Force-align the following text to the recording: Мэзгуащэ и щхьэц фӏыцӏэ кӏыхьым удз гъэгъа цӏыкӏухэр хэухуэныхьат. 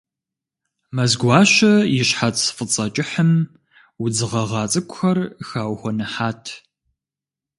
Мэзгуащэ 0.95 1.73
и 1.97 2.01
щхьэц 2.07 2.37
фӏыцӏэ 2.55 2.85
кӏыхьым 2.93 3.31
удз 4.03 4.19
гъэгъа 4.29 4.63
цӏыкӏухэр 4.71 5.17
хэухуэныхьат. 5.47 6.43